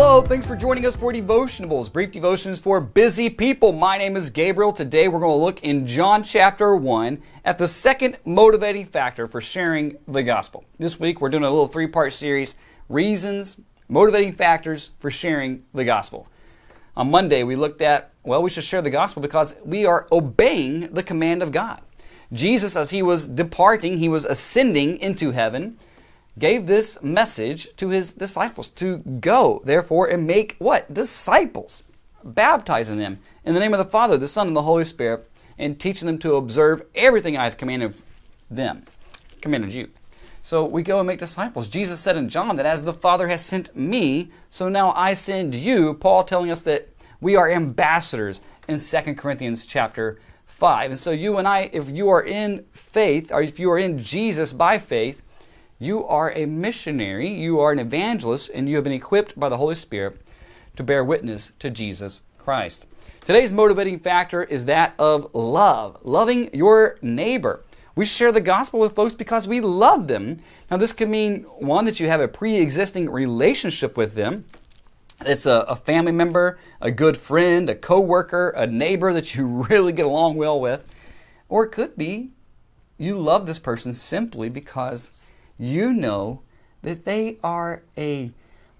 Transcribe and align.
Hello, 0.00 0.22
thanks 0.22 0.46
for 0.46 0.54
joining 0.54 0.86
us 0.86 0.94
for 0.94 1.12
Devotionables, 1.12 1.92
brief 1.92 2.12
devotions 2.12 2.60
for 2.60 2.80
busy 2.80 3.28
people. 3.28 3.72
My 3.72 3.98
name 3.98 4.14
is 4.16 4.30
Gabriel. 4.30 4.72
Today 4.72 5.08
we're 5.08 5.18
going 5.18 5.36
to 5.36 5.44
look 5.44 5.64
in 5.64 5.88
John 5.88 6.22
chapter 6.22 6.76
1 6.76 7.20
at 7.44 7.58
the 7.58 7.66
second 7.66 8.16
motivating 8.24 8.86
factor 8.86 9.26
for 9.26 9.40
sharing 9.40 9.98
the 10.06 10.22
gospel. 10.22 10.64
This 10.78 11.00
week 11.00 11.20
we're 11.20 11.30
doing 11.30 11.42
a 11.42 11.50
little 11.50 11.66
three 11.66 11.88
part 11.88 12.12
series 12.12 12.54
Reasons, 12.88 13.60
Motivating 13.88 14.34
Factors 14.34 14.90
for 15.00 15.10
Sharing 15.10 15.64
the 15.74 15.84
Gospel. 15.84 16.28
On 16.96 17.10
Monday 17.10 17.42
we 17.42 17.56
looked 17.56 17.82
at, 17.82 18.12
well, 18.22 18.40
we 18.40 18.50
should 18.50 18.62
share 18.62 18.82
the 18.82 18.90
gospel 18.90 19.20
because 19.20 19.56
we 19.64 19.84
are 19.84 20.06
obeying 20.12 20.94
the 20.94 21.02
command 21.02 21.42
of 21.42 21.50
God. 21.50 21.80
Jesus, 22.32 22.76
as 22.76 22.90
he 22.90 23.02
was 23.02 23.26
departing, 23.26 23.98
he 23.98 24.08
was 24.08 24.24
ascending 24.24 24.98
into 24.98 25.32
heaven 25.32 25.76
gave 26.38 26.66
this 26.66 27.02
message 27.02 27.74
to 27.76 27.88
his 27.88 28.12
disciples 28.12 28.70
to 28.70 28.98
go, 28.98 29.62
therefore, 29.64 30.06
and 30.08 30.26
make 30.26 30.56
what? 30.58 30.92
Disciples, 30.92 31.82
baptizing 32.24 32.98
them 32.98 33.18
in 33.44 33.54
the 33.54 33.60
name 33.60 33.74
of 33.74 33.78
the 33.78 33.90
Father, 33.90 34.16
the 34.16 34.28
Son, 34.28 34.46
and 34.46 34.56
the 34.56 34.62
Holy 34.62 34.84
Spirit, 34.84 35.28
and 35.58 35.78
teaching 35.78 36.06
them 36.06 36.18
to 36.18 36.36
observe 36.36 36.82
everything 36.94 37.36
I 37.36 37.44
have 37.44 37.56
commanded 37.56 37.94
them, 38.50 38.84
commanded 39.40 39.72
you. 39.72 39.88
So 40.42 40.64
we 40.64 40.82
go 40.82 40.98
and 40.98 41.06
make 41.06 41.18
disciples. 41.18 41.68
Jesus 41.68 42.00
said 42.00 42.16
in 42.16 42.28
John 42.28 42.56
that 42.56 42.66
as 42.66 42.82
the 42.82 42.92
Father 42.92 43.28
has 43.28 43.44
sent 43.44 43.76
me, 43.76 44.30
so 44.50 44.68
now 44.68 44.92
I 44.92 45.12
send 45.12 45.54
you. 45.54 45.94
Paul 45.94 46.24
telling 46.24 46.50
us 46.50 46.62
that 46.62 46.88
we 47.20 47.36
are 47.36 47.50
ambassadors 47.50 48.40
in 48.66 48.78
2 48.78 49.14
Corinthians 49.14 49.66
chapter 49.66 50.18
5. 50.46 50.92
And 50.92 51.00
so 51.00 51.10
you 51.10 51.36
and 51.36 51.46
I, 51.46 51.70
if 51.72 51.88
you 51.88 52.08
are 52.08 52.22
in 52.22 52.64
faith, 52.72 53.30
or 53.32 53.42
if 53.42 53.58
you 53.58 53.70
are 53.70 53.78
in 53.78 54.02
Jesus 54.02 54.52
by 54.52 54.78
faith, 54.78 55.20
you 55.78 56.04
are 56.06 56.32
a 56.32 56.46
missionary, 56.46 57.28
you 57.28 57.60
are 57.60 57.70
an 57.70 57.78
evangelist, 57.78 58.50
and 58.52 58.68
you 58.68 58.74
have 58.76 58.84
been 58.84 58.92
equipped 58.92 59.38
by 59.38 59.48
the 59.48 59.56
Holy 59.56 59.74
Spirit 59.74 60.20
to 60.76 60.82
bear 60.82 61.04
witness 61.04 61.52
to 61.60 61.70
Jesus 61.70 62.22
Christ. 62.36 62.86
Today's 63.24 63.52
motivating 63.52 63.98
factor 63.98 64.42
is 64.42 64.64
that 64.64 64.94
of 64.98 65.32
love, 65.34 65.98
loving 66.02 66.50
your 66.54 66.98
neighbor. 67.02 67.62
We 67.94 68.06
share 68.06 68.32
the 68.32 68.40
gospel 68.40 68.80
with 68.80 68.94
folks 68.94 69.14
because 69.14 69.46
we 69.46 69.60
love 69.60 70.08
them. 70.08 70.38
Now, 70.70 70.78
this 70.78 70.92
could 70.92 71.08
mean 71.08 71.42
one, 71.58 71.84
that 71.84 72.00
you 72.00 72.08
have 72.08 72.20
a 72.20 72.28
pre 72.28 72.56
existing 72.56 73.10
relationship 73.10 73.96
with 73.96 74.14
them. 74.14 74.46
It's 75.26 75.46
a, 75.46 75.64
a, 75.68 75.76
family 75.76 76.12
member, 76.12 76.58
a 76.80 76.92
good 76.92 77.16
friend, 77.16 77.68
a 77.68 77.74
coworker, 77.74 78.50
a 78.50 78.66
neighbor 78.66 79.12
that 79.12 79.34
you 79.34 79.46
really 79.68 79.92
get 79.92 80.06
along 80.06 80.36
well 80.36 80.60
with. 80.60 80.86
Or 81.48 81.64
it 81.64 81.70
could 81.70 81.96
be 81.96 82.30
you 82.98 83.16
love 83.16 83.46
this 83.46 83.58
person 83.58 83.92
simply 83.92 84.48
because 84.48 85.12
you 85.58 85.92
know 85.92 86.40
that 86.82 87.04
they 87.04 87.38
are 87.42 87.82
a 87.96 88.30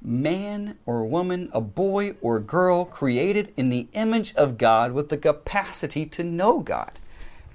man 0.00 0.78
or 0.86 1.04
woman, 1.04 1.50
a 1.52 1.60
boy 1.60 2.14
or 2.20 2.38
girl 2.38 2.84
created 2.84 3.52
in 3.56 3.68
the 3.68 3.88
image 3.92 4.34
of 4.36 4.56
God 4.56 4.92
with 4.92 5.08
the 5.08 5.16
capacity 5.16 6.06
to 6.06 6.22
know 6.22 6.60
God. 6.60 6.92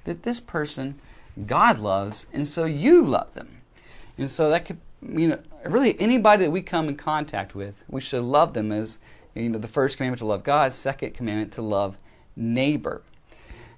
That 0.03 0.23
this 0.23 0.39
person 0.39 0.99
God 1.47 1.79
loves, 1.79 2.27
and 2.31 2.45
so 2.45 2.65
you 2.65 3.01
love 3.01 3.33
them. 3.33 3.61
And 4.17 4.29
so 4.29 4.49
that 4.49 4.65
could 4.65 4.77
you 5.01 5.29
know 5.29 5.39
really 5.65 5.99
anybody 5.99 6.45
that 6.45 6.51
we 6.51 6.61
come 6.61 6.89
in 6.89 6.95
contact 6.95 7.55
with, 7.55 7.83
we 7.87 8.01
should 8.01 8.21
love 8.21 8.53
them 8.53 8.71
as 8.71 8.99
you 9.33 9.49
know 9.49 9.57
the 9.57 9.67
first 9.67 9.97
commandment 9.97 10.19
to 10.19 10.25
love 10.25 10.43
God, 10.43 10.73
second 10.73 11.13
commandment 11.13 11.53
to 11.53 11.61
love 11.61 11.97
neighbor. 12.35 13.01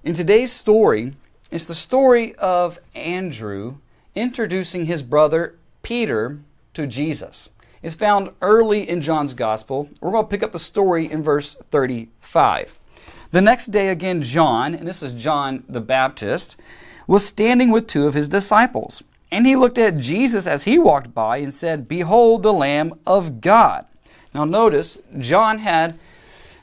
In 0.04 0.14
today's 0.14 0.52
story, 0.52 1.14
it's 1.52 1.66
the 1.66 1.76
story 1.76 2.36
of 2.36 2.80
Andrew 2.94 3.78
introducing 4.16 4.86
his 4.86 5.04
brother 5.04 5.56
Peter 5.84 6.40
to 6.74 6.88
Jesus. 6.88 7.50
is 7.84 7.96
found 7.96 8.32
early 8.42 8.90
in 8.90 9.02
John's 9.02 9.36
Gospel. 9.36 9.90
We're 10.02 10.12
going 10.12 10.24
to 10.24 10.30
pick 10.30 10.42
up 10.42 10.52
the 10.52 10.60
story 10.60 11.12
in 11.12 11.22
verse 11.22 11.56
35. 11.70 12.80
The 13.32 13.42
next 13.42 13.68
day, 13.68 13.90
again, 13.90 14.24
John, 14.24 14.74
and 14.74 14.88
this 14.88 15.04
is 15.04 15.22
John 15.22 15.64
the 15.70 15.82
Baptist, 15.82 16.56
was 17.06 17.26
standing 17.26 17.70
with 17.70 17.86
two 17.88 18.08
of 18.08 18.14
his 18.14 18.30
disciples. 18.30 19.04
And 19.32 19.46
he 19.46 19.56
looked 19.56 19.78
at 19.78 19.98
Jesus 19.98 20.48
as 20.48 20.64
he 20.64 20.80
walked 20.80 21.14
by 21.14 21.38
and 21.38 21.54
said, 21.54 21.88
Behold 21.88 22.42
the 22.42 22.54
Lamb 22.54 22.98
of 23.06 23.42
God. 23.42 23.86
Now, 24.34 24.46
notice, 24.46 24.98
John 25.20 25.60
had 25.60 26.00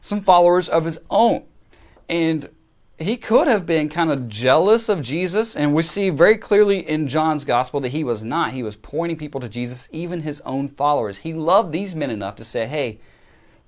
some 0.01 0.21
followers 0.21 0.69
of 0.69 0.85
his 0.85 0.99
own. 1.11 1.45
And 2.09 2.49
he 3.03 3.17
could 3.17 3.47
have 3.49 3.65
been 3.65 3.89
kind 3.89 4.11
of 4.11 4.29
jealous 4.29 4.89
of 4.89 5.03
Jesus, 5.03 5.57
and 5.57 5.75
we 5.75 5.83
see 5.83 6.11
very 6.11 6.37
clearly 6.37 6.89
in 6.89 7.09
John's 7.09 7.45
gospel 7.45 7.81
that 7.81 7.89
he 7.89 8.05
was 8.05 8.23
not. 8.23 8.53
He 8.53 8.63
was 8.63 8.77
pointing 8.77 9.17
people 9.17 9.41
to 9.41 9.49
Jesus, 9.49 9.89
even 9.93 10.23
his 10.23 10.41
own 10.43 10.69
followers. 10.69 11.19
He 11.19 11.33
loved 11.33 11.73
these 11.73 11.95
men 11.95 12.11
enough 12.11 12.37
to 12.37 12.45
say, 12.45 12.67
Hey, 12.67 12.99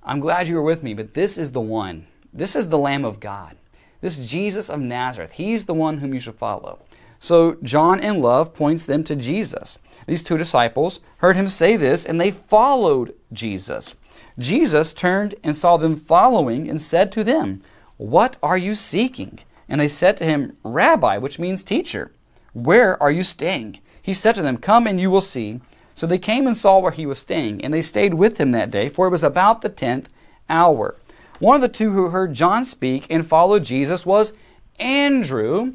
I'm 0.03 0.19
glad 0.19 0.47
you 0.47 0.55
were 0.55 0.61
with 0.61 0.83
me, 0.83 0.93
but 0.93 1.13
this 1.13 1.37
is 1.37 1.51
the 1.51 1.61
one. 1.61 2.07
This 2.33 2.55
is 2.55 2.69
the 2.69 2.77
Lamb 2.77 3.05
of 3.05 3.19
God. 3.19 3.57
This 4.01 4.17
Jesus 4.17 4.69
of 4.69 4.79
Nazareth. 4.79 5.33
He's 5.33 5.65
the 5.65 5.73
one 5.73 5.97
whom 5.97 6.13
you 6.13 6.19
should 6.19 6.35
follow. 6.35 6.79
So 7.19 7.57
John, 7.63 7.99
in 7.99 8.21
love, 8.21 8.53
points 8.53 8.85
them 8.85 9.03
to 9.05 9.15
Jesus. 9.15 9.79
These 10.05 10.21
two 10.21 10.37
disciples 10.37 10.99
heard 11.17 11.35
him 11.35 11.49
say 11.49 11.75
this, 11.75 12.05
and 12.05 12.21
they 12.21 12.29
followed 12.29 13.15
Jesus. 13.33 13.95
Jesus 14.37 14.93
turned 14.93 15.35
and 15.43 15.55
saw 15.55 15.77
them 15.77 15.95
following 15.95 16.69
and 16.69 16.81
said 16.81 17.11
to 17.13 17.23
them, 17.23 17.63
what 17.97 18.37
are 18.43 18.57
you 18.57 18.75
seeking? 18.75 19.39
And 19.67 19.81
they 19.81 19.87
said 19.87 20.17
to 20.17 20.25
him, 20.25 20.57
Rabbi, 20.63 21.17
which 21.17 21.39
means 21.39 21.63
teacher, 21.63 22.11
where 22.53 23.01
are 23.01 23.11
you 23.11 23.23
staying? 23.23 23.79
He 24.01 24.13
said 24.13 24.35
to 24.35 24.41
them, 24.41 24.57
Come 24.57 24.87
and 24.87 24.99
you 24.99 25.09
will 25.09 25.21
see. 25.21 25.61
So 25.95 26.05
they 26.05 26.17
came 26.17 26.45
and 26.45 26.55
saw 26.55 26.79
where 26.79 26.91
he 26.91 27.05
was 27.05 27.19
staying, 27.19 27.63
and 27.63 27.73
they 27.73 27.81
stayed 27.81 28.13
with 28.13 28.37
him 28.37 28.51
that 28.51 28.69
day, 28.69 28.89
for 28.89 29.07
it 29.07 29.11
was 29.11 29.23
about 29.23 29.61
the 29.61 29.69
tenth 29.69 30.09
hour. 30.49 30.95
One 31.39 31.55
of 31.55 31.61
the 31.61 31.69
two 31.69 31.91
who 31.91 32.09
heard 32.09 32.33
John 32.33 32.65
speak 32.65 33.07
and 33.09 33.25
followed 33.25 33.63
Jesus 33.63 34.05
was 34.05 34.33
Andrew. 34.79 35.73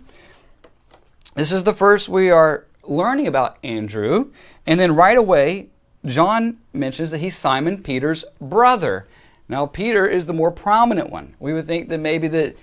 This 1.34 1.52
is 1.52 1.64
the 1.64 1.74
first 1.74 2.08
we 2.08 2.30
are 2.30 2.66
learning 2.84 3.26
about 3.26 3.58
Andrew. 3.62 4.30
And 4.66 4.78
then 4.78 4.94
right 4.94 5.16
away, 5.16 5.68
John 6.04 6.58
mentions 6.72 7.10
that 7.10 7.18
he's 7.18 7.36
Simon 7.36 7.82
Peter's 7.82 8.24
brother. 8.40 9.06
Now, 9.50 9.66
Peter 9.66 10.06
is 10.06 10.26
the 10.26 10.32
more 10.32 10.52
prominent 10.52 11.10
one. 11.10 11.34
We 11.40 11.52
would 11.52 11.66
think 11.66 11.88
that 11.88 11.98
maybe 11.98 12.28
that 12.28 12.56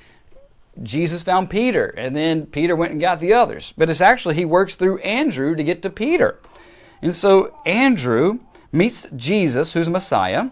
Jesus 0.82 1.22
found 1.22 1.50
Peter 1.50 1.88
and 1.88 2.16
then 2.16 2.46
Peter 2.46 2.78
went 2.78 2.94
and 2.94 3.02
got 3.02 3.20
the 3.20 3.34
others. 3.34 3.74
But 3.76 3.90
it's 3.90 4.00
actually 4.00 4.36
he 4.36 4.46
works 4.46 4.76
through 4.76 5.00
Andrew 5.00 5.54
to 5.54 5.64
get 5.66 5.82
to 5.82 5.90
Peter. 5.90 6.40
And 7.02 7.14
so 7.14 7.54
Andrew 7.66 8.40
meets 8.72 9.06
Jesus, 9.18 9.74
who's 9.74 9.90
Messiah. 9.90 10.46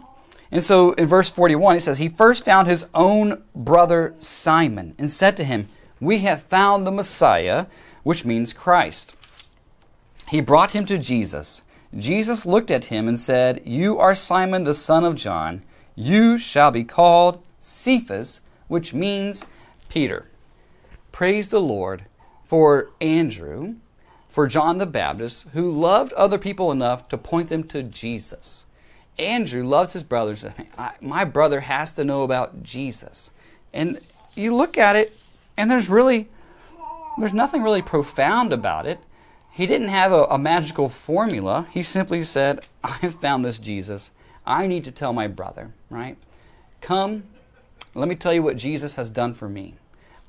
And 0.51 0.61
so 0.61 0.91
in 0.93 1.07
verse 1.07 1.29
41, 1.29 1.75
he 1.75 1.79
says, 1.79 1.99
He 1.99 2.09
first 2.09 2.43
found 2.43 2.67
his 2.67 2.85
own 2.93 3.41
brother 3.55 4.13
Simon 4.19 4.93
and 4.97 5.09
said 5.09 5.37
to 5.37 5.45
him, 5.45 5.69
We 6.01 6.19
have 6.19 6.43
found 6.43 6.85
the 6.85 6.91
Messiah, 6.91 7.67
which 8.03 8.25
means 8.25 8.51
Christ. 8.51 9.15
He 10.27 10.41
brought 10.41 10.71
him 10.71 10.85
to 10.87 10.97
Jesus. 10.97 11.63
Jesus 11.95 12.45
looked 12.45 12.71
at 12.71 12.85
him 12.85 13.07
and 13.07 13.17
said, 13.17 13.61
You 13.63 13.97
are 13.99 14.13
Simon 14.13 14.65
the 14.65 14.73
son 14.73 15.05
of 15.05 15.15
John. 15.15 15.63
You 15.95 16.37
shall 16.37 16.71
be 16.71 16.83
called 16.83 17.41
Cephas, 17.59 18.41
which 18.67 18.93
means 18.93 19.45
Peter. 19.89 20.25
Praise 21.11 21.49
the 21.49 21.61
Lord 21.61 22.05
for 22.43 22.89
Andrew, 22.99 23.75
for 24.27 24.47
John 24.47 24.77
the 24.77 24.85
Baptist, 24.85 25.47
who 25.53 25.71
loved 25.71 26.11
other 26.13 26.37
people 26.37 26.71
enough 26.71 27.07
to 27.09 27.17
point 27.17 27.47
them 27.47 27.63
to 27.65 27.81
Jesus. 27.81 28.65
Andrew 29.17 29.63
loves 29.63 29.93
his 29.93 30.03
brothers. 30.03 30.45
My 30.99 31.23
brother 31.23 31.61
has 31.61 31.93
to 31.93 32.03
know 32.03 32.23
about 32.23 32.61
Jesus. 32.61 33.31
And 33.73 33.99
you 34.35 34.53
look 34.53 34.77
at 34.77 34.97
it, 34.97 35.17
and 35.55 35.71
there's 35.71 35.89
really, 35.89 36.27
there's 37.17 37.33
nothing 37.33 37.63
really 37.63 37.81
profound 37.81 38.51
about 38.51 38.85
it. 38.85 38.99
He 39.51 39.65
didn't 39.65 39.87
have 39.87 40.11
a, 40.11 40.25
a 40.25 40.37
magical 40.37 40.89
formula. 40.89 41.67
He 41.71 41.81
simply 41.81 42.23
said, 42.23 42.67
I've 42.83 43.15
found 43.15 43.45
this 43.45 43.57
Jesus. 43.57 44.11
I 44.45 44.67
need 44.67 44.83
to 44.83 44.91
tell 44.91 45.13
my 45.13 45.27
brother, 45.27 45.71
right? 45.89 46.17
Come, 46.81 47.23
let 47.93 48.07
me 48.07 48.15
tell 48.15 48.33
you 48.33 48.43
what 48.43 48.57
Jesus 48.57 48.95
has 48.95 49.09
done 49.09 49.33
for 49.33 49.49
me. 49.49 49.75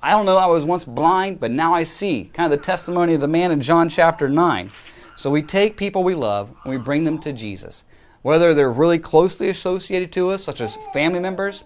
I 0.02 0.10
don't 0.10 0.26
know, 0.26 0.36
I 0.36 0.46
was 0.46 0.64
once 0.64 0.84
blind, 0.84 1.40
but 1.40 1.50
now 1.50 1.74
I 1.74 1.82
see. 1.82 2.30
Kind 2.32 2.52
of 2.52 2.58
the 2.58 2.64
testimony 2.64 3.14
of 3.14 3.20
the 3.20 3.28
man 3.28 3.50
in 3.50 3.60
John 3.60 3.88
chapter 3.88 4.28
9. 4.28 4.70
So 5.16 5.30
we 5.30 5.42
take 5.42 5.76
people 5.76 6.04
we 6.04 6.14
love 6.14 6.54
and 6.64 6.70
we 6.70 6.76
bring 6.76 7.04
them 7.04 7.18
to 7.20 7.32
Jesus. 7.32 7.84
Whether 8.22 8.54
they're 8.54 8.70
really 8.70 8.98
closely 8.98 9.48
associated 9.48 10.12
to 10.12 10.30
us, 10.30 10.44
such 10.44 10.60
as 10.60 10.76
family 10.92 11.20
members, 11.20 11.64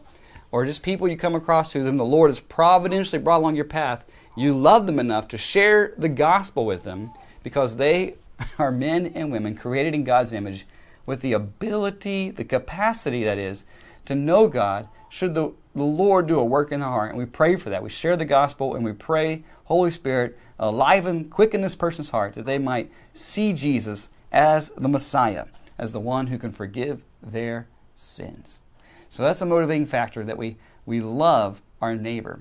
or 0.53 0.65
just 0.65 0.83
people 0.83 1.09
you 1.09 1.17
come 1.17 1.35
across 1.35 1.73
to 1.73 1.83
them 1.83 1.97
the 1.97 2.05
Lord 2.05 2.31
has 2.31 2.41
providentially 2.41 3.21
brought 3.21 3.39
along 3.39 3.57
your 3.57 3.65
path, 3.65 4.05
you 4.37 4.53
love 4.53 4.87
them 4.87 4.99
enough 4.99 5.29
to 5.29 5.37
share 5.37 5.95
the 5.99 6.09
gospel 6.09 6.65
with 6.65 6.83
them 6.83 7.11
because 7.43 7.77
they 7.77 8.15
are 8.59 8.73
men 8.73 9.07
and 9.15 9.31
women 9.31 9.55
created 9.55 9.95
in 9.95 10.05
God's 10.05 10.33
image 10.33 10.67
with 11.07 11.21
the 11.21 11.33
ability, 11.33 12.31
the 12.31 12.45
capacity 12.45 13.25
that 13.25 13.39
is, 13.39 13.65
to 14.07 14.15
know 14.15 14.49
God 14.49 14.89
should 15.09 15.35
the, 15.35 15.53
the 15.75 15.83
Lord 15.83 16.27
do 16.27 16.39
a 16.39 16.45
work 16.45 16.73
in 16.73 16.81
the 16.81 16.87
heart. 16.87 17.11
And 17.11 17.19
we 17.19 17.27
pray 17.27 17.57
for 17.57 17.71
that. 17.71 17.83
We 17.83 17.91
share 17.91 18.17
the 18.17 18.25
gospel 18.25 18.75
and 18.75 18.85
we 18.85 18.93
pray, 18.93 19.45
Holy 19.65 19.91
Spirit, 19.91 20.39
alive 20.59 21.07
and 21.07 21.31
quicken 21.31 21.61
this 21.61 21.75
person's 21.75 22.11
heart 22.11 22.35
that 22.35 22.45
they 22.45 22.59
might 22.59 22.91
see 23.13 23.53
Jesus 23.53 24.09
as 24.33 24.69
the 24.71 24.89
Messiah, 24.89 25.47
as 25.79 25.93
the 25.93 26.01
one 26.01 26.29
who 26.29 26.39
can 26.39 26.53
forgive 26.53 27.03
their 27.23 27.67
sins. 27.95 28.61
So 29.09 29.23
that's 29.23 29.41
a 29.41 29.47
motivating 29.47 29.87
factor 29.87 30.25
that 30.25 30.39
we, 30.39 30.57
we 30.87 31.01
love 31.01 31.61
our 31.81 31.97
neighbor. 31.97 32.41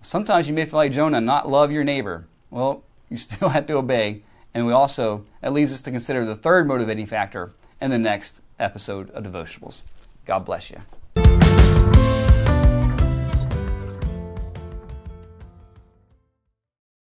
Sometimes 0.00 0.46
you 0.46 0.54
may 0.54 0.64
feel 0.64 0.76
like 0.76 0.92
Jonah, 0.92 1.20
not 1.20 1.48
love 1.48 1.72
your 1.72 1.84
neighbor. 1.84 2.26
Well, 2.50 2.84
you 3.10 3.16
still 3.16 3.48
have 3.48 3.66
to 3.66 3.74
obey. 3.74 4.22
And 4.52 4.66
we 4.66 4.72
also, 4.72 5.24
that 5.40 5.52
leads 5.52 5.72
us 5.72 5.80
to 5.82 5.90
consider 5.90 6.24
the 6.24 6.36
third 6.36 6.68
motivating 6.68 7.06
factor 7.06 7.52
in 7.80 7.90
the 7.90 7.98
next 7.98 8.40
episode 8.58 9.10
of 9.10 9.24
Devotionables. 9.24 9.82
God 10.24 10.44
bless 10.44 10.70
you. 10.70 10.80